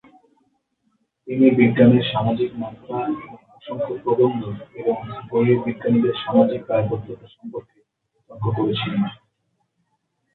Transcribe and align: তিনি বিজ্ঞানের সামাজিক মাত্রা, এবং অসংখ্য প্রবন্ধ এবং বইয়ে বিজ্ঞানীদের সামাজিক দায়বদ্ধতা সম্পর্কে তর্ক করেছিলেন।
তিনি 1.27 1.45
বিজ্ঞানের 1.51 2.03
সামাজিক 2.11 2.51
মাত্রা, 2.55 2.97
এবং 3.13 3.35
অসংখ্য 3.55 3.93
প্রবন্ধ 4.03 4.41
এবং 4.75 4.95
বইয়ে 5.29 5.55
বিজ্ঞানীদের 5.65 6.15
সামাজিক 6.23 6.61
দায়বদ্ধতা 6.67 7.27
সম্পর্কে 7.35 7.79
তর্ক 8.29 8.45
করেছিলেন। 8.57 9.01